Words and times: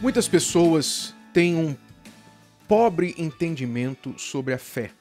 Muitas 0.00 0.26
pessoas 0.26 1.14
têm 1.30 1.54
um 1.54 1.76
pobre 2.66 3.14
entendimento 3.18 4.18
sobre 4.18 4.54
a 4.54 4.58
fé. 4.58 4.94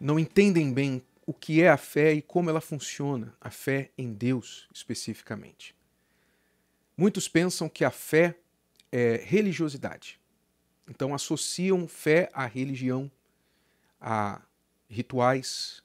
Não 0.00 0.18
entendem 0.18 0.72
bem 0.72 1.00
o 1.24 1.32
que 1.32 1.62
é 1.62 1.68
a 1.68 1.76
fé 1.76 2.12
e 2.12 2.20
como 2.20 2.50
ela 2.50 2.60
funciona, 2.60 3.32
a 3.40 3.48
fé 3.48 3.92
em 3.96 4.12
Deus 4.12 4.68
especificamente. 4.74 5.72
Muitos 6.96 7.28
pensam 7.28 7.68
que 7.68 7.84
a 7.84 7.92
fé 7.92 8.36
é 8.90 9.22
religiosidade. 9.24 10.20
Então 10.90 11.14
associam 11.14 11.86
fé 11.86 12.28
à 12.34 12.44
religião, 12.44 13.08
a 14.00 14.42
rituais, 14.90 15.80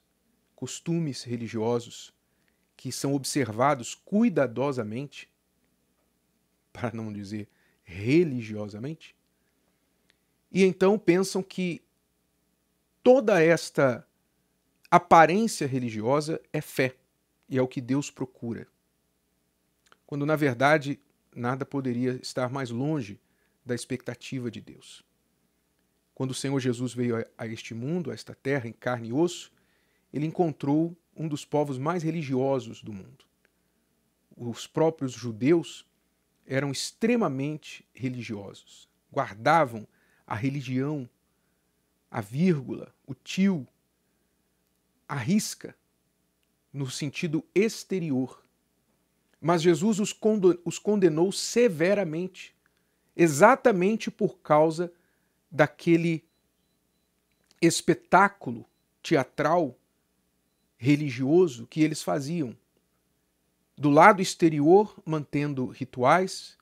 costumes 0.56 1.22
religiosos 1.22 2.12
que 2.76 2.90
são 2.90 3.14
observados 3.14 3.94
cuidadosamente, 3.94 5.30
para 6.72 6.90
não 6.92 7.12
dizer 7.12 7.48
religiosamente, 7.88 9.16
e 10.52 10.62
então 10.62 10.98
pensam 10.98 11.42
que 11.42 11.82
toda 13.02 13.42
esta 13.42 14.06
aparência 14.90 15.66
religiosa 15.66 16.38
é 16.52 16.60
fé 16.60 16.96
e 17.48 17.56
é 17.56 17.62
o 17.62 17.66
que 17.66 17.80
Deus 17.80 18.10
procura. 18.10 18.68
Quando 20.06 20.26
na 20.26 20.36
verdade 20.36 21.00
nada 21.34 21.64
poderia 21.64 22.12
estar 22.22 22.50
mais 22.50 22.68
longe 22.68 23.18
da 23.64 23.74
expectativa 23.74 24.50
de 24.50 24.60
Deus. 24.60 25.02
Quando 26.14 26.32
o 26.32 26.34
Senhor 26.34 26.60
Jesus 26.60 26.92
veio 26.92 27.24
a 27.38 27.46
este 27.46 27.72
mundo, 27.72 28.10
a 28.10 28.14
esta 28.14 28.34
terra, 28.34 28.68
em 28.68 28.72
carne 28.72 29.08
e 29.08 29.12
osso, 29.14 29.50
ele 30.12 30.26
encontrou 30.26 30.94
um 31.16 31.26
dos 31.26 31.44
povos 31.44 31.78
mais 31.78 32.02
religiosos 32.02 32.82
do 32.82 32.92
mundo. 32.92 33.24
Os 34.36 34.66
próprios 34.66 35.12
judeus 35.12 35.86
eram 36.48 36.72
extremamente 36.72 37.86
religiosos, 37.92 38.88
guardavam 39.12 39.86
a 40.26 40.34
religião, 40.34 41.08
a 42.10 42.22
vírgula, 42.22 42.94
o 43.06 43.14
tio, 43.14 43.68
a 45.06 45.14
risca, 45.14 45.76
no 46.72 46.90
sentido 46.90 47.44
exterior. 47.54 48.42
Mas 49.38 49.60
Jesus 49.60 50.00
os 50.00 50.78
condenou 50.78 51.30
severamente, 51.30 52.56
exatamente 53.14 54.10
por 54.10 54.38
causa 54.38 54.90
daquele 55.50 56.24
espetáculo 57.60 58.64
teatral 59.02 59.78
religioso 60.78 61.66
que 61.66 61.82
eles 61.82 62.02
faziam. 62.02 62.56
Do 63.78 63.90
lado 63.90 64.20
exterior, 64.20 65.00
mantendo 65.06 65.66
rituais, 65.66 66.58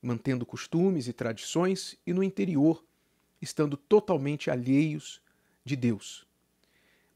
mantendo 0.00 0.46
costumes 0.46 1.06
e 1.06 1.12
tradições, 1.12 1.98
e 2.06 2.14
no 2.14 2.22
interior, 2.22 2.82
estando 3.42 3.76
totalmente 3.76 4.50
alheios 4.50 5.20
de 5.62 5.76
Deus. 5.76 6.26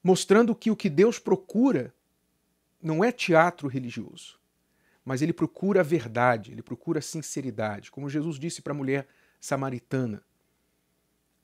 Mostrando 0.02 0.54
que 0.54 0.70
o 0.70 0.76
que 0.76 0.90
Deus 0.90 1.18
procura 1.18 1.94
não 2.82 3.02
é 3.02 3.10
teatro 3.10 3.66
religioso, 3.66 4.38
mas 5.02 5.22
ele 5.22 5.32
procura 5.32 5.80
a 5.80 5.82
verdade, 5.82 6.52
ele 6.52 6.62
procura 6.62 6.98
a 6.98 7.02
sinceridade. 7.02 7.90
Como 7.90 8.10
Jesus 8.10 8.38
disse 8.38 8.60
para 8.60 8.74
a 8.74 8.76
mulher 8.76 9.08
samaritana: 9.40 10.22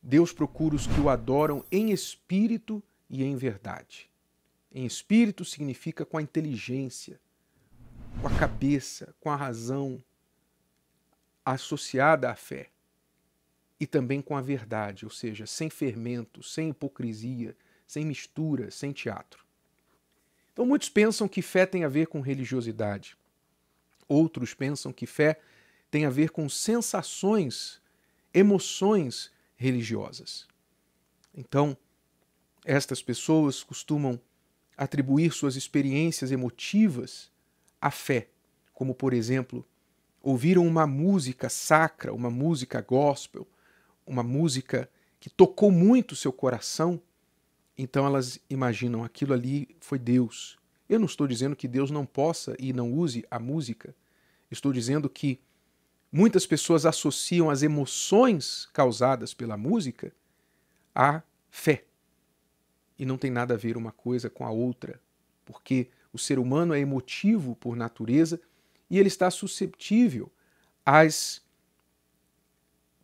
Deus 0.03 0.35
procura 0.35 0.77
os 0.77 0.87
que 0.87 1.01
o 1.01 1.09
adoram 1.09 1.65
em 1.73 1.93
espírito 1.93 2.83
e 3.09 3.25
em 3.25 3.37
verdade. 3.37 4.11
Em 4.71 4.85
espírito 4.85 5.47
significa 5.47 6.05
com 6.05 6.19
a 6.19 6.23
inteligência, 6.23 7.19
com 8.21 8.29
a 8.29 8.39
cabeça, 8.39 9.15
com 9.19 9.31
a 9.31 9.37
razão 9.37 10.03
associada 11.43 12.31
à 12.31 12.37
fé. 12.37 12.69
E 13.79 13.87
também 13.87 14.21
com 14.21 14.37
a 14.37 14.43
verdade, 14.43 15.07
ou 15.07 15.11
seja, 15.11 15.47
sem 15.47 15.71
fermento, 15.71 16.43
sem 16.43 16.69
hipocrisia, 16.69 17.57
sem 17.87 18.05
mistura, 18.05 18.71
sem 18.71 18.93
teatro. 18.93 19.43
Então 20.53 20.67
muitos 20.67 20.91
pensam 20.91 21.27
que 21.27 21.41
fé 21.41 21.65
tem 21.65 21.83
a 21.83 21.89
ver 21.89 22.09
com 22.09 22.21
religiosidade. 22.21 23.17
Outros 24.07 24.53
pensam 24.53 24.93
que 24.93 25.07
fé 25.07 25.41
tem 25.91 26.05
a 26.05 26.11
ver 26.11 26.29
com 26.29 26.47
sensações, 26.47 27.81
emoções 28.35 29.33
religiosas. 29.57 30.47
Então, 31.35 31.75
estas 32.67 33.03
pessoas 33.03 33.63
costumam 33.63 34.21
atribuir 34.77 35.33
suas 35.33 35.57
experiências 35.57 36.31
emotivas 36.31 37.31
à 37.81 37.91
fé, 37.91 38.29
como, 38.73 38.95
por 38.95 39.13
exemplo, 39.13 39.67
ouviram 40.23 40.67
uma 40.67 40.87
música 40.87 41.49
sacra, 41.49 42.13
uma 42.13 42.31
música 42.31 42.81
gospel, 42.81 43.47
uma 44.07 44.23
música 44.23 44.91
que 45.19 45.31
tocou 45.31 45.71
muito 45.71 46.17
seu 46.17 46.33
coração, 46.33 47.01
então 47.77 48.07
elas 48.07 48.39
imaginam 48.49 49.05
aquilo 49.05 49.33
ali 49.33 49.77
foi 49.81 49.99
Deus. 49.99 50.59
Eu 50.89 50.99
não 50.99 51.07
estou 51.07 51.27
dizendo 51.27 51.55
que 51.55 51.69
Deus 51.69 51.91
não 51.91 52.05
possa 52.05 52.57
e 52.59 52.73
não 52.73 52.93
use 52.93 53.25
a 53.31 53.39
música. 53.39 53.95
Estou 54.51 54.73
dizendo 54.73 55.09
que 55.09 55.41
muitas 56.11 56.47
pessoas 56.47 56.85
associam 56.85 57.49
as 57.49 57.63
emoções 57.63 58.69
causadas 58.73 59.33
pela 59.33 59.57
música 59.57 60.13
à 60.95 61.23
fé 61.49 61.85
e 62.99 63.07
não 63.07 63.17
tem 63.17 63.31
nada 63.31 63.55
a 63.55 63.57
ver 63.57 63.77
uma 63.77 63.93
coisa 63.93 64.29
com 64.29 64.45
a 64.45 64.51
outra, 64.51 65.01
porque 65.45 65.89
o 66.13 66.19
ser 66.19 66.39
humano 66.39 66.75
é 66.75 66.81
emotivo 66.81 67.55
por 67.57 67.77
natureza 67.77 68.41
e 68.89 68.99
ele 68.99 69.09
está 69.09 69.31
susceptível 69.31 70.31
às 70.85 71.43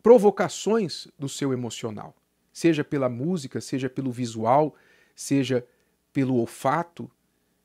provocações 0.03 1.09
do 1.19 1.29
seu 1.29 1.53
emocional, 1.53 2.15
seja 2.53 2.85
pela 2.85 3.09
música, 3.09 3.61
seja 3.61 3.89
pelo 3.89 4.11
visual, 4.11 4.75
seja 5.15 5.67
pelo 6.13 6.37
olfato, 6.37 7.11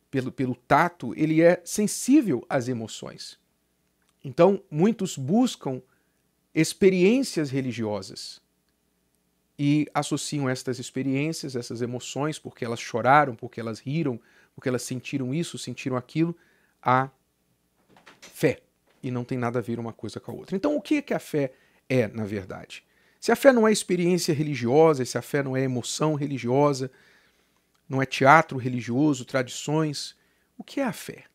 pelo, 0.09 0.31
pelo 0.31 0.55
tato, 0.55 1.13
ele 1.15 1.41
é 1.41 1.61
sensível 1.63 2.45
às 2.49 2.67
emoções. 2.67 3.39
Então, 4.23 4.61
muitos 4.69 5.17
buscam 5.17 5.81
experiências 6.53 7.49
religiosas 7.49 8.41
e 9.57 9.87
associam 9.93 10.49
estas 10.49 10.79
experiências, 10.79 11.55
essas 11.55 11.81
emoções, 11.81 12.37
porque 12.37 12.65
elas 12.65 12.79
choraram, 12.79 13.35
porque 13.35 13.59
elas 13.59 13.79
riram, 13.79 14.19
porque 14.55 14.69
elas 14.69 14.83
sentiram 14.83 15.33
isso, 15.33 15.57
sentiram 15.57 15.97
aquilo, 15.97 16.35
a 16.81 17.09
fé. 18.19 18.61
E 19.03 19.09
não 19.09 19.23
tem 19.23 19.37
nada 19.37 19.59
a 19.59 19.61
ver 19.61 19.79
uma 19.79 19.93
coisa 19.93 20.19
com 20.19 20.31
a 20.31 20.35
outra. 20.35 20.55
Então, 20.55 20.75
o 20.75 20.81
que 20.81 20.95
é 20.95 21.01
que 21.01 21.13
a 21.13 21.19
fé 21.19 21.53
é, 21.89 22.07
na 22.07 22.25
verdade? 22.25 22.85
Se 23.19 23.31
a 23.31 23.35
fé 23.35 23.51
não 23.51 23.67
é 23.67 23.71
experiência 23.71 24.33
religiosa, 24.33 25.05
se 25.05 25.17
a 25.17 25.21
fé 25.21 25.43
não 25.43 25.55
é 25.55 25.61
emoção 25.61 26.15
religiosa, 26.15 26.91
não 27.87 28.01
é 28.01 28.05
teatro 28.05 28.57
religioso, 28.57 29.25
tradições, 29.25 30.15
o 30.57 30.63
que 30.63 30.79
é 30.79 30.83
a 30.83 30.93
fé? 30.93 31.25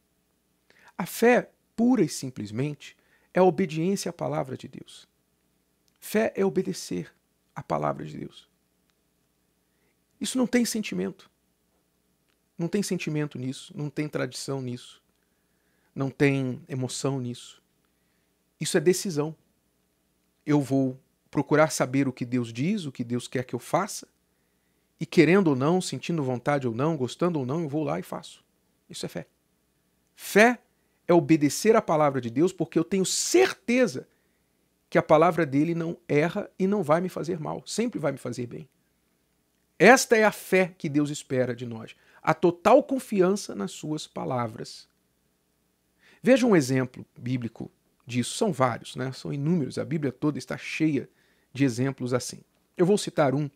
A 0.96 1.04
fé, 1.04 1.50
pura 1.76 2.02
e 2.02 2.08
simplesmente, 2.08 2.96
é 3.32 3.40
a 3.40 3.44
obediência 3.44 4.08
à 4.08 4.12
palavra 4.12 4.56
de 4.56 4.66
Deus. 4.66 5.06
Fé 6.00 6.32
é 6.34 6.44
obedecer 6.44 7.12
a 7.54 7.62
palavra 7.62 8.04
de 8.04 8.16
Deus. 8.16 8.48
Isso 10.20 10.38
não 10.38 10.46
tem 10.46 10.64
sentimento. 10.64 11.30
Não 12.58 12.68
tem 12.68 12.82
sentimento 12.82 13.38
nisso, 13.38 13.72
não 13.76 13.90
tem 13.90 14.08
tradição 14.08 14.62
nisso, 14.62 15.02
não 15.94 16.10
tem 16.10 16.62
emoção 16.68 17.20
nisso. 17.20 17.62
Isso 18.60 18.76
é 18.76 18.80
decisão. 18.80 19.36
Eu 20.44 20.60
vou 20.60 20.98
procurar 21.30 21.70
saber 21.70 22.08
o 22.08 22.12
que 22.12 22.24
Deus 22.24 22.52
diz, 22.52 22.86
o 22.86 22.92
que 22.92 23.04
Deus 23.04 23.28
quer 23.28 23.44
que 23.44 23.54
eu 23.54 23.58
faça, 23.58 24.08
e 24.98 25.04
querendo 25.04 25.48
ou 25.48 25.56
não, 25.56 25.80
sentindo 25.80 26.22
vontade 26.22 26.66
ou 26.66 26.74
não, 26.74 26.96
gostando 26.96 27.38
ou 27.38 27.44
não, 27.44 27.60
eu 27.60 27.68
vou 27.68 27.84
lá 27.84 27.98
e 27.98 28.02
faço. 28.02 28.42
Isso 28.88 29.04
é 29.04 29.08
fé. 29.08 29.26
Fé 30.14 30.58
é 31.06 31.12
obedecer 31.12 31.76
à 31.76 31.82
palavra 31.82 32.20
de 32.20 32.30
Deus 32.30 32.52
porque 32.52 32.78
eu 32.78 32.84
tenho 32.84 33.04
certeza 33.04 34.08
que 34.88 34.96
a 34.96 35.02
palavra 35.02 35.44
dele 35.44 35.74
não 35.74 35.96
erra 36.08 36.50
e 36.58 36.66
não 36.66 36.82
vai 36.82 37.00
me 37.00 37.08
fazer 37.08 37.38
mal, 37.38 37.62
sempre 37.66 37.98
vai 37.98 38.12
me 38.12 38.18
fazer 38.18 38.46
bem. 38.46 38.68
Esta 39.78 40.16
é 40.16 40.24
a 40.24 40.32
fé 40.32 40.74
que 40.78 40.88
Deus 40.88 41.10
espera 41.10 41.54
de 41.54 41.66
nós, 41.66 41.94
a 42.26 42.34
total 42.34 42.82
confiança 42.82 43.54
nas 43.54 43.70
suas 43.70 44.08
palavras. 44.08 44.88
Veja 46.20 46.44
um 46.44 46.56
exemplo 46.56 47.06
bíblico 47.16 47.70
disso, 48.04 48.36
são 48.36 48.52
vários, 48.52 48.96
né? 48.96 49.12
são 49.12 49.32
inúmeros, 49.32 49.78
a 49.78 49.84
Bíblia 49.84 50.10
toda 50.10 50.36
está 50.36 50.58
cheia 50.58 51.08
de 51.52 51.64
exemplos 51.64 52.12
assim. 52.12 52.40
Eu 52.76 52.84
vou 52.84 52.98
citar 52.98 53.32
um 53.32 53.48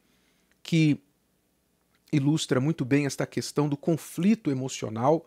que 0.62 1.02
ilustra 2.12 2.60
muito 2.60 2.84
bem 2.84 3.06
esta 3.06 3.26
questão 3.26 3.68
do 3.68 3.76
conflito 3.76 4.52
emocional 4.52 5.26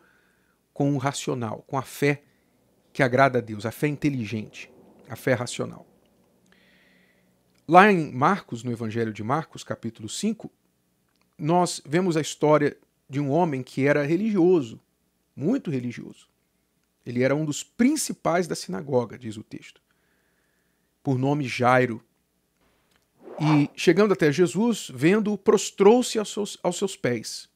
com 0.74 0.96
o 0.96 0.98
racional, 0.98 1.66
com 1.68 1.78
a 1.78 1.82
fé 1.84 2.24
que 2.94 3.04
agrada 3.04 3.40
a 3.40 3.42
Deus, 3.42 3.66
a 3.66 3.72
fé 3.72 3.88
inteligente, 3.88 4.72
a 5.10 5.18
fé 5.18 5.34
racional. 5.34 5.86
Lá 7.68 7.92
em 7.92 8.10
Marcos, 8.10 8.64
no 8.64 8.72
Evangelho 8.72 9.12
de 9.12 9.22
Marcos, 9.22 9.66
capítulo 9.66 10.08
5, 10.08 10.50
nós 11.38 11.82
vemos 11.86 12.16
a 12.16 12.22
história 12.22 12.78
de 13.10 13.20
um 13.20 13.30
homem 13.30 13.62
que 13.62 13.86
era 13.86 14.06
religioso, 14.06 14.80
muito 15.36 15.70
religioso. 15.70 16.28
Ele 17.06 17.22
era 17.24 17.36
um 17.36 17.46
dos 17.46 17.64
principais 17.64 18.48
da 18.48 18.56
sinagoga, 18.56 19.18
diz 19.18 19.38
o 19.38 19.44
texto. 19.44 19.82
por 21.02 21.18
nome 21.18 21.48
Jairo. 21.48 22.02
E, 23.42 23.70
chegando 23.76 24.14
até 24.14 24.32
Jesus, 24.32 24.90
vendo-o, 24.94 25.38
prostrou-se 25.38 26.18
aos 26.18 26.32
seus, 26.32 26.58
aos 26.64 26.78
seus 26.78 26.96
pés 26.96 27.50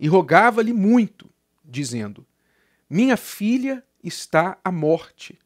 e 0.00 0.08
rogava-lhe 0.08 0.72
muito, 0.72 1.30
dizendo: 1.62 2.26
Minha 2.88 3.18
filha 3.18 3.84
está 4.02 4.58
à 4.64 4.72
morte. 4.72 5.38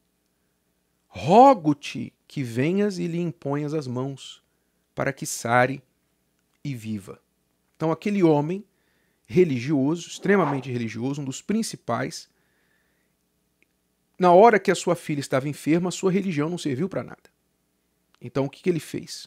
Rogo-te 1.09 2.13
que 2.27 2.43
venhas 2.43 2.99
e 2.99 3.07
lhe 3.07 3.21
imponhas 3.21 3.75
as 3.75 3.87
mãos, 3.87 4.43
para 4.95 5.13
que 5.13 5.27
sare 5.27 5.83
e 6.63 6.75
viva. 6.75 7.21
Então, 7.77 7.91
aquele 7.91 8.23
homem 8.23 8.65
religioso, 9.27 10.09
extremamente 10.09 10.71
religioso, 10.71 11.21
um 11.21 11.25
dos 11.25 11.41
principais, 11.41 12.29
na 14.19 14.33
hora 14.33 14.59
que 14.59 14.71
a 14.71 14.75
sua 14.75 14.95
filha 14.95 15.21
estava 15.21 15.49
enferma, 15.49 15.89
a 15.89 15.93
sua 15.93 16.11
religião 16.11 16.49
não 16.49 16.59
serviu 16.59 16.89
para 16.89 17.03
nada. 17.03 17.23
Então, 18.21 18.45
o 18.45 18.51
que, 18.51 18.63
que 18.63 18.71
ele 18.71 18.81
fez? 18.81 19.27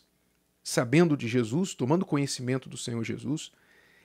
Sabendo 0.63 1.17
de 1.17 1.27
Jesus, 1.27 1.73
tomando 1.73 2.05
conhecimento 2.05 2.69
do 2.69 2.77
Senhor 2.77 3.03
Jesus, 3.03 3.51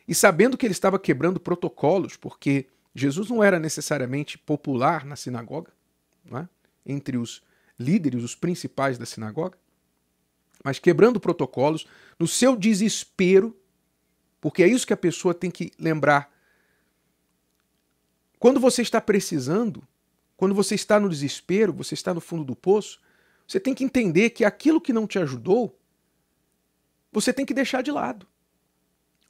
e 0.06 0.14
sabendo 0.14 0.56
que 0.56 0.66
ele 0.66 0.72
estava 0.72 0.98
quebrando 0.98 1.38
protocolos, 1.38 2.16
porque 2.16 2.66
Jesus 2.94 3.30
não 3.30 3.42
era 3.42 3.58
necessariamente 3.58 4.36
popular 4.36 5.04
na 5.04 5.16
sinagoga, 5.16 5.72
é? 6.32 6.46
entre 6.84 7.16
os 7.16 7.42
líderes, 7.78 8.22
os 8.22 8.34
principais 8.34 8.98
da 8.98 9.06
sinagoga, 9.06 9.56
mas 10.64 10.78
quebrando 10.78 11.18
protocolos, 11.18 11.86
no 12.18 12.28
seu 12.28 12.56
desespero, 12.56 13.56
porque 14.42 14.64
é 14.64 14.66
isso 14.66 14.84
que 14.84 14.92
a 14.92 14.96
pessoa 14.96 15.32
tem 15.32 15.52
que 15.52 15.70
lembrar. 15.78 16.28
Quando 18.40 18.58
você 18.58 18.82
está 18.82 19.00
precisando, 19.00 19.86
quando 20.36 20.52
você 20.52 20.74
está 20.74 20.98
no 20.98 21.08
desespero, 21.08 21.72
você 21.72 21.94
está 21.94 22.12
no 22.12 22.20
fundo 22.20 22.42
do 22.42 22.56
poço, 22.56 23.00
você 23.46 23.60
tem 23.60 23.72
que 23.72 23.84
entender 23.84 24.30
que 24.30 24.44
aquilo 24.44 24.80
que 24.80 24.92
não 24.92 25.06
te 25.06 25.16
ajudou, 25.16 25.78
você 27.12 27.32
tem 27.32 27.46
que 27.46 27.54
deixar 27.54 27.82
de 27.82 27.92
lado. 27.92 28.26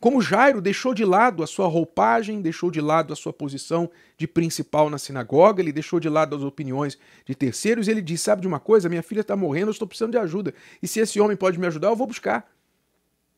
Como 0.01 0.23
Jairo 0.23 0.63
deixou 0.63 0.95
de 0.95 1.05
lado 1.05 1.43
a 1.43 1.47
sua 1.47 1.67
roupagem, 1.67 2.41
deixou 2.41 2.71
de 2.71 2.81
lado 2.81 3.13
a 3.13 3.17
sua 3.17 3.35
posição 3.35 3.91
de 4.17 4.27
principal 4.27 4.89
na 4.89 4.97
sinagoga, 4.97 5.61
ele 5.61 5.73
deixou 5.73 6.01
de 6.01 6.09
lado 6.09 6.35
as 6.35 6.43
opiniões 6.43 6.99
de 7.27 7.35
terceiros, 7.35 7.87
ele 7.87 8.01
disse: 8.01 8.25
Sabe 8.25 8.41
de 8.41 8.49
uma 8.49 8.59
coisa? 8.59 8.89
Minha 8.89 9.03
filha 9.03 9.21
está 9.21 9.37
morrendo, 9.37 9.69
eu 9.69 9.73
estou 9.73 9.87
precisando 9.87 10.13
de 10.13 10.19
ajuda. 10.19 10.55
E 10.83 10.89
se 10.89 11.01
esse 11.01 11.21
homem 11.21 11.37
pode 11.37 11.61
me 11.61 11.67
ajudar, 11.67 11.89
eu 11.89 11.97
vou 11.97 12.07
buscar. 12.07 12.51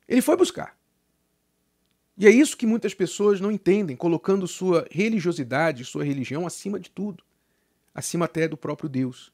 Ele 0.07 0.23
foi 0.23 0.37
buscar. 0.37 0.77
E 2.17 2.27
é 2.27 2.31
isso 2.31 2.57
que 2.57 2.67
muitas 2.67 2.95
pessoas 2.95 3.41
não 3.41 3.51
entendem, 3.51 3.97
colocando 3.97 4.47
sua 4.47 4.87
religiosidade, 4.91 5.85
sua 5.85 6.05
religião 6.05 6.47
acima 6.47 6.79
de 6.79 6.91
tudo, 6.91 7.25
acima 7.95 8.27
até 8.27 8.47
do 8.47 8.57
próprio 8.57 8.89
Deus. 8.89 9.33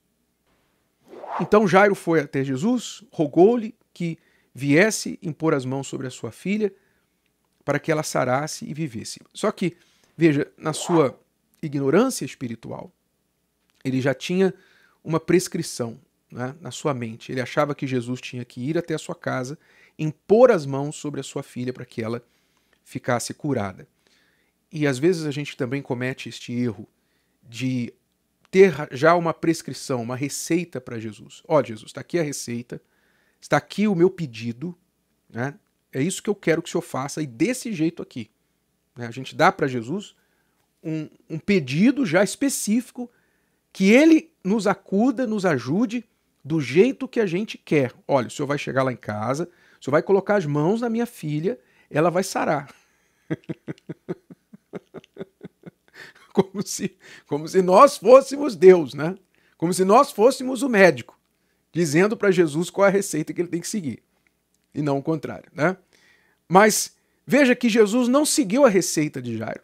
Então 1.40 1.68
Jairo 1.68 1.94
foi 1.94 2.20
até 2.20 2.42
Jesus, 2.42 3.04
rogou-lhe 3.10 3.74
que 3.92 4.18
viesse 4.54 5.18
impor 5.22 5.54
as 5.54 5.64
mãos 5.64 5.86
sobre 5.86 6.06
a 6.06 6.10
sua 6.10 6.32
filha 6.32 6.72
para 7.64 7.78
que 7.78 7.92
ela 7.92 8.02
sarasse 8.02 8.64
e 8.64 8.72
vivesse. 8.72 9.20
Só 9.32 9.52
que, 9.52 9.76
veja, 10.16 10.50
na 10.56 10.72
sua 10.72 11.18
ignorância 11.62 12.24
espiritual, 12.24 12.90
ele 13.84 14.00
já 14.00 14.14
tinha 14.14 14.54
uma 15.04 15.20
prescrição 15.20 16.00
né, 16.30 16.54
na 16.60 16.70
sua 16.70 16.94
mente. 16.94 17.30
Ele 17.30 17.40
achava 17.40 17.74
que 17.74 17.86
Jesus 17.86 18.20
tinha 18.20 18.44
que 18.44 18.60
ir 18.60 18.78
até 18.78 18.94
a 18.94 18.98
sua 18.98 19.14
casa, 19.14 19.58
impor 19.98 20.50
as 20.50 20.64
mãos 20.64 20.96
sobre 20.96 21.20
a 21.20 21.22
sua 21.24 21.42
filha 21.42 21.72
para 21.72 21.84
que 21.84 22.02
ela 22.02 22.22
ficasse 22.90 23.32
curada. 23.32 23.86
E 24.72 24.84
às 24.84 24.98
vezes 24.98 25.24
a 25.24 25.30
gente 25.30 25.56
também 25.56 25.80
comete 25.80 26.28
este 26.28 26.52
erro 26.52 26.88
de 27.48 27.94
ter 28.50 28.74
já 28.90 29.14
uma 29.14 29.32
prescrição, 29.32 30.02
uma 30.02 30.16
receita 30.16 30.80
para 30.80 30.98
Jesus. 30.98 31.40
Ó, 31.46 31.58
oh, 31.58 31.64
Jesus, 31.64 31.90
está 31.90 32.00
aqui 32.00 32.18
a 32.18 32.22
receita, 32.22 32.82
está 33.40 33.56
aqui 33.56 33.86
o 33.86 33.94
meu 33.94 34.10
pedido, 34.10 34.76
né? 35.28 35.54
É 35.92 36.02
isso 36.02 36.22
que 36.22 36.30
eu 36.30 36.34
quero 36.34 36.62
que 36.62 36.68
o 36.68 36.72
senhor 36.72 36.82
faça 36.82 37.22
e 37.22 37.26
desse 37.26 37.72
jeito 37.72 38.02
aqui. 38.02 38.30
Né? 38.96 39.06
A 39.06 39.10
gente 39.10 39.34
dá 39.34 39.50
para 39.50 39.66
Jesus 39.68 40.14
um, 40.82 41.08
um 41.28 41.38
pedido 41.38 42.04
já 42.04 42.22
específico 42.22 43.10
que 43.72 43.90
ele 43.90 44.32
nos 44.42 44.66
acuda, 44.66 45.26
nos 45.26 45.44
ajude 45.46 46.04
do 46.44 46.60
jeito 46.60 47.08
que 47.08 47.20
a 47.20 47.26
gente 47.26 47.56
quer. 47.58 47.92
Olha, 48.06 48.28
o 48.28 48.30
senhor 48.30 48.46
vai 48.46 48.58
chegar 48.58 48.82
lá 48.82 48.92
em 48.92 48.96
casa, 48.96 49.48
o 49.80 49.84
senhor 49.84 49.92
vai 49.92 50.02
colocar 50.02 50.36
as 50.36 50.46
mãos 50.46 50.80
na 50.80 50.88
minha 50.88 51.06
filha, 51.06 51.58
ela 51.88 52.10
vai 52.10 52.22
sarar. 52.22 52.79
como 56.32 56.62
se, 56.64 56.96
como 57.26 57.48
se 57.48 57.62
nós 57.62 57.96
fôssemos 57.96 58.56
Deus, 58.56 58.94
né? 58.94 59.16
Como 59.56 59.72
se 59.74 59.84
nós 59.84 60.10
fôssemos 60.10 60.62
o 60.62 60.68
médico, 60.68 61.18
dizendo 61.72 62.16
para 62.16 62.30
Jesus 62.30 62.70
qual 62.70 62.86
é 62.86 62.88
a 62.88 62.92
receita 62.92 63.32
que 63.32 63.40
ele 63.40 63.48
tem 63.48 63.60
que 63.60 63.68
seguir 63.68 64.02
e 64.74 64.82
não 64.82 64.98
o 64.98 65.02
contrário, 65.02 65.50
né? 65.52 65.76
Mas 66.48 66.96
veja 67.26 67.54
que 67.54 67.68
Jesus 67.68 68.08
não 68.08 68.24
seguiu 68.24 68.64
a 68.64 68.68
receita 68.68 69.20
de 69.20 69.36
Jairo. 69.36 69.62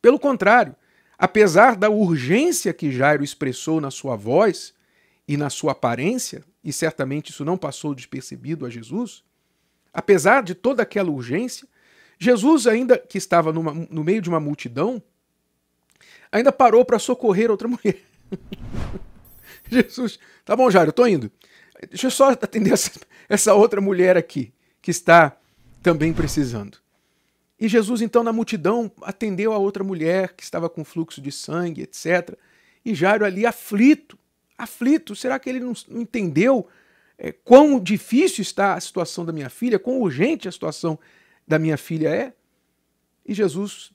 Pelo 0.00 0.18
contrário, 0.18 0.74
apesar 1.18 1.76
da 1.76 1.90
urgência 1.90 2.72
que 2.72 2.92
Jairo 2.92 3.24
expressou 3.24 3.80
na 3.80 3.90
sua 3.90 4.16
voz 4.16 4.74
e 5.26 5.36
na 5.36 5.50
sua 5.50 5.72
aparência, 5.72 6.44
e 6.62 6.72
certamente 6.72 7.30
isso 7.30 7.44
não 7.44 7.56
passou 7.56 7.94
despercebido 7.94 8.64
a 8.64 8.70
Jesus, 8.70 9.24
apesar 9.92 10.42
de 10.42 10.54
toda 10.54 10.82
aquela 10.82 11.10
urgência, 11.10 11.66
Jesus, 12.18 12.66
ainda 12.66 12.98
que 12.98 13.18
estava 13.18 13.52
numa, 13.52 13.72
no 13.90 14.02
meio 14.02 14.22
de 14.22 14.28
uma 14.28 14.40
multidão, 14.40 15.02
ainda 16.32 16.50
parou 16.50 16.84
para 16.84 16.98
socorrer 16.98 17.50
outra 17.50 17.68
mulher. 17.68 18.00
Jesus, 19.68 20.18
tá 20.44 20.56
bom, 20.56 20.70
Jairo, 20.70 20.92
tô 20.92 21.06
indo. 21.06 21.30
Deixa 21.88 22.06
eu 22.06 22.10
só 22.10 22.30
atender 22.30 22.72
essa, 22.72 22.90
essa 23.28 23.54
outra 23.54 23.80
mulher 23.80 24.16
aqui, 24.16 24.52
que 24.80 24.90
está 24.90 25.36
também 25.82 26.12
precisando. 26.12 26.78
E 27.58 27.68
Jesus, 27.68 28.02
então, 28.02 28.22
na 28.22 28.32
multidão, 28.32 28.90
atendeu 29.02 29.52
a 29.52 29.58
outra 29.58 29.82
mulher 29.82 30.34
que 30.34 30.42
estava 30.42 30.68
com 30.68 30.84
fluxo 30.84 31.20
de 31.20 31.32
sangue, 31.32 31.82
etc. 31.82 32.36
E 32.84 32.94
Jairo 32.94 33.24
ali 33.24 33.46
aflito, 33.46 34.18
aflito. 34.58 35.16
Será 35.16 35.38
que 35.38 35.48
ele 35.48 35.60
não, 35.60 35.72
não 35.88 36.02
entendeu 36.02 36.66
é, 37.18 37.32
quão 37.32 37.80
difícil 37.80 38.42
está 38.42 38.74
a 38.74 38.80
situação 38.80 39.24
da 39.24 39.32
minha 39.32 39.48
filha, 39.48 39.78
quão 39.78 40.00
urgente 40.00 40.46
a 40.46 40.52
situação 40.52 40.98
da 41.46 41.58
minha 41.58 41.76
filha 41.76 42.08
é? 42.08 42.34
E 43.24 43.34
Jesus 43.34 43.92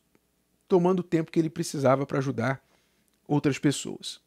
tomando 0.67 1.01
o 1.01 1.03
tempo 1.03 1.31
que 1.31 1.39
ele 1.39 1.49
precisava 1.49 2.05
para 2.05 2.19
ajudar 2.19 2.63
outras 3.27 3.59
pessoas. 3.59 4.21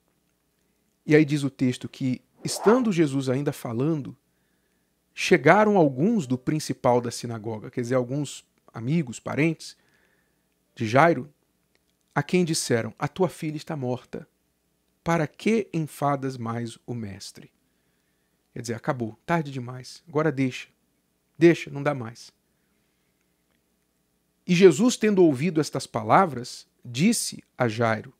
E 1.06 1.15
aí 1.17 1.25
diz 1.25 1.43
o 1.43 1.50
texto 1.50 1.88
que 1.88 2.23
Estando 2.44 2.93
Jesus 2.93 3.31
ainda 3.31 3.55
falando, 3.55 4.15
chegaram 5.15 5.78
alguns 5.78 6.26
do 6.26 6.37
principal 6.37 7.00
da 7.00 7.11
sinagoga, 7.11 7.71
quer 7.71 7.81
dizer, 7.81 7.95
alguns 7.95 8.47
amigos, 8.71 9.19
parentes 9.19 9.75
de 10.75 10.87
Jairo, 10.87 11.33
a 12.14 12.23
quem 12.23 12.45
disseram: 12.45 12.93
A 12.99 13.09
tua 13.09 13.31
filha 13.31 13.57
está 13.57 13.75
morta. 13.75 14.28
Para 15.02 15.26
que 15.26 15.69
enfadas 15.73 16.37
mais 16.37 16.78
o 16.87 16.95
mestre? 16.95 17.50
Quer 18.52 18.61
dizer, 18.62 18.75
acabou, 18.75 19.19
tarde 19.26 19.50
demais, 19.50 20.02
agora 20.09 20.33
deixa, 20.33 20.69
deixa, 21.37 21.71
não 21.71 21.83
dá 21.83 21.95
mais. 21.95 22.33
E 24.46 24.54
Jesus, 24.54 24.96
tendo 24.96 25.22
ouvido 25.22 25.60
estas 25.60 25.86
palavras, 25.86 26.66
disse 26.84 27.42
a 27.56 27.68
Jairo: 27.68 28.12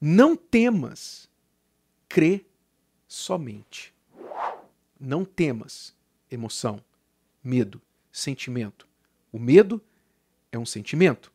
Não 0.00 0.36
temas, 0.36 1.28
crê 2.08 2.44
somente. 3.08 3.92
Não 4.98 5.24
temas 5.24 5.94
emoção, 6.30 6.82
medo, 7.42 7.80
sentimento. 8.10 8.86
O 9.32 9.38
medo 9.38 9.82
é 10.50 10.58
um 10.58 10.66
sentimento. 10.66 11.32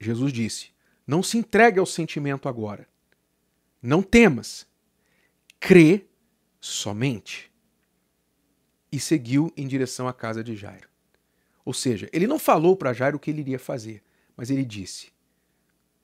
Jesus 0.00 0.32
disse: 0.32 0.70
Não 1.06 1.22
se 1.22 1.38
entregue 1.38 1.78
ao 1.78 1.86
sentimento 1.86 2.48
agora. 2.48 2.88
Não 3.82 4.02
temas. 4.02 4.66
Crê 5.60 6.06
somente. 6.60 7.50
E 8.90 8.98
seguiu 8.98 9.52
em 9.56 9.66
direção 9.66 10.08
à 10.08 10.12
casa 10.12 10.42
de 10.42 10.56
Jairo. 10.56 10.87
Ou 11.68 11.74
seja, 11.74 12.08
ele 12.14 12.26
não 12.26 12.38
falou 12.38 12.74
para 12.74 12.94
Jairo 12.94 13.18
o 13.18 13.20
que 13.20 13.30
ele 13.30 13.42
iria 13.42 13.58
fazer, 13.58 14.02
mas 14.34 14.48
ele 14.48 14.64
disse: 14.64 15.12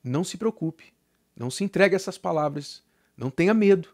Não 0.04 0.22
se 0.22 0.36
preocupe, 0.36 0.92
não 1.34 1.50
se 1.50 1.64
entregue 1.64 1.94
a 1.94 1.96
essas 1.96 2.18
palavras, 2.18 2.82
não 3.16 3.30
tenha 3.30 3.54
medo, 3.54 3.88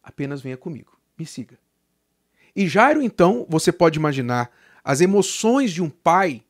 apenas 0.00 0.40
venha 0.40 0.56
comigo, 0.56 0.96
me 1.18 1.26
siga. 1.26 1.58
E 2.54 2.68
Jairo, 2.68 3.02
então, 3.02 3.44
você 3.48 3.72
pode 3.72 3.98
imaginar 3.98 4.56
as 4.84 5.00
emoções 5.00 5.72
de 5.72 5.82
um 5.82 5.90
pai 5.90 6.44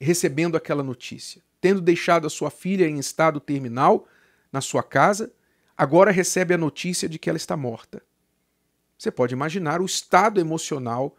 recebendo 0.00 0.56
aquela 0.56 0.84
notícia, 0.84 1.42
tendo 1.60 1.80
deixado 1.80 2.28
a 2.28 2.30
sua 2.30 2.52
filha 2.52 2.86
em 2.86 3.00
estado 3.00 3.40
terminal 3.40 4.06
na 4.52 4.60
sua 4.60 4.84
casa, 4.84 5.32
agora 5.76 6.12
recebe 6.12 6.54
a 6.54 6.58
notícia 6.58 7.08
de 7.08 7.18
que 7.18 7.28
ela 7.28 7.36
está 7.36 7.56
morta. 7.56 8.00
Você 8.96 9.10
pode 9.10 9.34
imaginar 9.34 9.80
o 9.80 9.86
estado 9.86 10.38
emocional, 10.38 11.16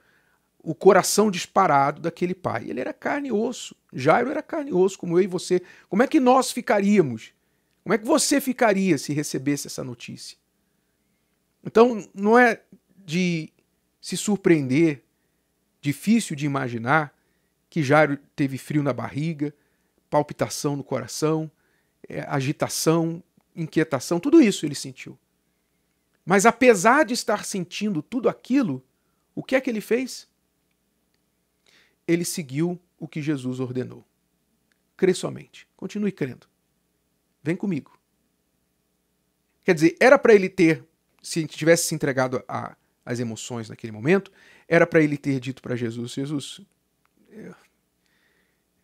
o 0.64 0.76
coração 0.76 1.32
disparado 1.32 2.02
daquele 2.02 2.36
pai. 2.36 2.70
Ele 2.70 2.80
era 2.80 2.94
carne 2.94 3.30
e 3.30 3.32
osso. 3.32 3.76
Jairo 3.94 4.30
era 4.30 4.44
carne 4.44 4.72
e 4.72 4.74
osso, 4.74 4.98
como 4.98 5.18
eu 5.18 5.24
e 5.24 5.28
você. 5.28 5.62
Como 5.90 6.04
é 6.04 6.08
que 6.08 6.20
nós 6.20 6.52
ficaríamos? 6.52 7.34
Como 7.84 7.94
é 7.94 7.98
que 7.98 8.06
você 8.06 8.40
ficaria 8.40 8.98
se 8.98 9.12
recebesse 9.12 9.68
essa 9.68 9.84
notícia? 9.84 10.38
Então, 11.64 12.08
não 12.14 12.38
é 12.38 12.62
de 12.96 13.52
se 14.00 14.16
surpreender, 14.16 15.04
difícil 15.80 16.36
de 16.36 16.46
imaginar, 16.46 17.16
que 17.70 17.82
Jairo 17.82 18.18
teve 18.36 18.58
frio 18.58 18.84
na 18.84 18.94
barriga, 18.94 19.54
palpitação 20.10 20.76
no 20.76 20.84
coração, 20.84 21.50
é, 22.08 22.22
agitação, 22.28 23.24
inquietação, 23.56 24.20
tudo 24.20 24.42
isso 24.42 24.66
ele 24.66 24.76
sentiu. 24.76 25.18
Mas 26.26 26.46
apesar 26.46 27.06
de 27.06 27.14
estar 27.14 27.46
sentindo 27.46 28.02
tudo 28.02 28.30
aquilo, 28.30 28.84
o 29.34 29.44
que 29.44 29.56
é 29.56 29.62
que 29.62 29.70
ele 29.70 29.82
fez? 29.82 30.28
Ele 32.12 32.26
seguiu 32.26 32.78
o 33.00 33.08
que 33.08 33.22
Jesus 33.22 33.60
ordenou. 33.60 34.06
Crê 34.98 35.14
somente. 35.14 35.66
Continue 35.78 36.12
crendo. 36.12 36.46
Vem 37.42 37.56
comigo. 37.56 37.98
Quer 39.64 39.74
dizer, 39.76 39.96
era 40.00 40.20
para 40.20 40.34
ele 40.34 40.50
ter, 40.50 40.84
se 41.22 41.48
tivesse 41.48 41.86
se 41.86 41.96
entregado 41.96 42.44
às 43.06 43.20
emoções 43.20 43.70
naquele 43.70 43.94
momento, 43.94 44.32
era 44.68 44.86
para 44.86 45.02
ele 45.02 45.18
ter 45.18 45.40
dito 45.40 45.62
para 45.62 45.76
Jesus: 45.76 46.12
Jesus, 46.12 46.62
é, 47.30 47.54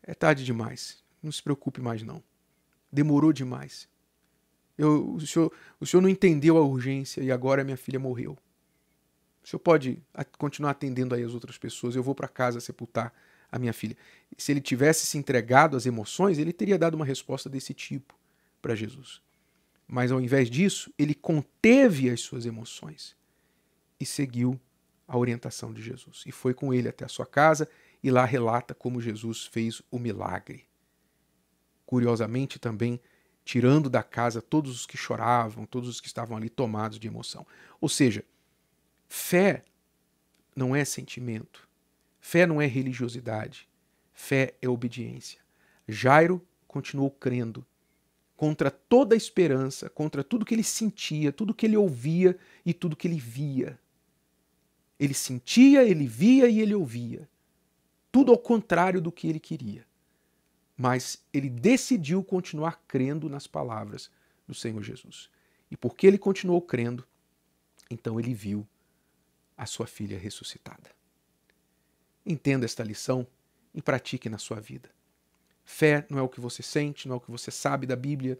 é 0.04 0.14
tarde 0.14 0.46
demais. 0.46 1.04
Não 1.22 1.32
se 1.32 1.44
preocupe 1.44 1.82
mais, 1.82 2.02
não. 2.04 2.24
Demorou 2.90 3.34
demais. 3.34 3.90
Eu, 4.78 5.16
o, 5.16 5.20
senhor, 5.20 5.52
o 5.80 5.86
senhor 5.86 6.02
não 6.02 6.10
entendeu 6.10 6.58
a 6.58 6.62
urgência 6.62 7.22
e 7.22 7.32
agora 7.32 7.64
minha 7.64 7.76
filha 7.76 8.00
morreu. 8.00 8.38
O 9.48 9.50
senhor 9.50 9.62
pode 9.62 10.04
continuar 10.38 10.72
atendendo 10.72 11.16
aí 11.16 11.24
as 11.24 11.34
outras 11.34 11.58
pessoas. 11.58 11.96
Eu 11.96 12.04
vou 12.04 12.14
para 12.14 12.28
casa 12.28 12.60
sepultar 12.60 13.14
a 13.50 13.58
minha 13.58 13.72
filha. 13.72 13.96
Se 14.38 14.52
ele 14.52 14.60
tivesse 14.60 15.06
se 15.06 15.18
entregado 15.18 15.78
às 15.78 15.86
emoções, 15.86 16.38
ele 16.38 16.52
teria 16.52 16.78
dado 16.78 16.96
uma 16.96 17.06
resposta 17.06 17.50
desse 17.50 17.74
tipo 17.74 18.14
para 18.62 18.76
Jesus. 18.76 19.22
Mas 19.88 20.12
ao 20.12 20.20
invés 20.20 20.50
disso, 20.50 20.94
ele 21.00 21.16
conteve 21.16 22.10
as 22.10 22.20
suas 22.20 22.46
emoções 22.46 23.16
e 23.98 24.06
seguiu 24.06 24.60
a 25.08 25.18
orientação 25.18 25.74
de 25.74 25.82
Jesus. 25.82 26.24
E 26.26 26.32
foi 26.34 26.54
com 26.54 26.74
ele 26.74 26.90
até 26.90 27.06
a 27.06 27.08
sua 27.08 27.26
casa 27.26 27.70
e 28.04 28.12
lá 28.12 28.26
relata 28.26 28.74
como 28.76 29.00
Jesus 29.00 29.46
fez 29.46 29.82
o 29.90 29.98
milagre. 29.98 30.66
Curiosamente 31.86 32.60
também 32.60 33.00
tirando 33.46 33.90
da 33.90 34.04
casa 34.04 34.42
todos 34.42 34.76
os 34.76 34.86
que 34.86 34.98
choravam, 34.98 35.66
todos 35.66 35.88
os 35.88 36.02
que 36.02 36.08
estavam 36.08 36.36
ali 36.36 36.50
tomados 36.50 37.00
de 37.00 37.08
emoção. 37.08 37.48
Ou 37.80 37.88
seja, 37.88 38.26
fé 39.08 39.64
não 40.56 40.76
é 40.76 40.84
sentimento, 40.84 41.68
fé 42.20 42.46
não 42.46 42.62
é 42.62 42.66
religiosidade, 42.66 43.68
fé 44.14 44.56
é 44.62 44.68
obediência. 44.68 45.40
Jairo 45.88 46.46
continuou 46.68 47.12
crendo 47.12 47.66
contra 48.36 48.70
toda 48.70 49.16
a 49.16 49.18
esperança, 49.18 49.90
contra 49.90 50.24
tudo 50.24 50.46
que 50.46 50.54
ele 50.54 50.64
sentia, 50.64 51.32
tudo 51.32 51.54
que 51.54 51.66
ele 51.66 51.78
ouvia 51.78 52.38
e 52.66 52.74
tudo 52.74 52.96
que 52.96 53.08
ele 53.08 53.20
via. 53.20 53.80
Ele 55.00 55.14
sentia, 55.14 55.84
ele 55.84 56.06
via 56.06 56.48
e 56.48 56.60
ele 56.60 56.76
ouvia. 56.76 57.30
Tudo 58.12 58.32
ao 58.32 58.38
contrário 58.38 59.02
do 59.02 59.12
que 59.12 59.28
ele 59.28 59.40
queria 59.40 59.88
mas 60.78 61.26
ele 61.34 61.50
decidiu 61.50 62.24
continuar 62.24 62.84
crendo 62.88 63.28
nas 63.28 63.48
palavras 63.48 64.12
do 64.48 64.54
Senhor 64.54 64.82
Jesus. 64.84 65.30
E 65.72 65.76
porque 65.76 66.06
ele 66.06 66.20
continuou 66.20 66.62
crendo, 66.62 67.06
então 67.90 68.20
ele 68.20 68.34
viu 68.34 68.66
a 69.58 69.66
sua 69.66 69.88
filha 69.88 70.18
ressuscitada. 70.18 70.92
Entenda 72.26 72.66
esta 72.66 72.84
lição 72.84 73.26
e 73.74 73.82
pratique 73.82 74.30
na 74.30 74.38
sua 74.38 74.60
vida. 74.60 74.90
Fé 75.66 76.06
não 76.10 76.20
é 76.20 76.22
o 76.22 76.30
que 76.30 76.40
você 76.40 76.62
sente, 76.62 77.08
não 77.08 77.16
é 77.16 77.18
o 77.18 77.22
que 77.22 77.32
você 77.32 77.52
sabe 77.52 77.86
da 77.86 77.96
Bíblia, 77.96 78.40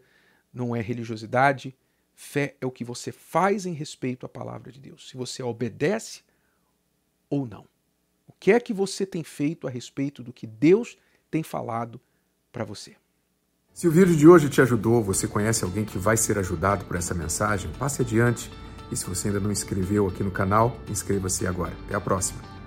não 0.52 0.74
é 0.74 0.80
religiosidade. 0.80 1.76
Fé 2.14 2.56
é 2.60 2.66
o 2.66 2.70
que 2.70 2.84
você 2.84 3.12
faz 3.12 3.66
em 3.66 3.72
respeito 3.72 4.24
à 4.24 4.28
palavra 4.28 4.72
de 4.72 4.80
Deus. 4.80 5.08
Se 5.08 5.16
você 5.16 5.42
obedece 5.42 6.22
ou 7.28 7.46
não. 7.46 7.66
O 8.26 8.32
que 8.32 8.52
é 8.52 8.60
que 8.60 8.72
você 8.72 9.04
tem 9.04 9.24
feito 9.24 9.66
a 9.66 9.70
respeito 9.70 10.22
do 10.22 10.32
que 10.32 10.46
Deus 10.46 10.96
tem 11.30 11.42
falado 11.42 12.00
para 12.50 12.64
você. 12.64 12.96
Se 13.72 13.86
o 13.86 13.90
vídeo 13.92 14.16
de 14.16 14.26
hoje 14.26 14.48
te 14.48 14.60
ajudou, 14.60 15.02
você 15.02 15.28
conhece 15.28 15.62
alguém 15.62 15.84
que 15.84 15.98
vai 15.98 16.16
ser 16.16 16.38
ajudado 16.38 16.84
por 16.84 16.96
essa 16.96 17.14
mensagem, 17.14 17.70
passe 17.72 18.02
adiante. 18.02 18.50
E 18.90 18.96
se 18.96 19.04
você 19.06 19.28
ainda 19.28 19.40
não 19.40 19.52
inscreveu 19.52 20.06
aqui 20.08 20.22
no 20.22 20.30
canal, 20.30 20.76
inscreva-se 20.88 21.46
agora. 21.46 21.72
Até 21.86 21.94
a 21.94 22.00
próxima. 22.00 22.57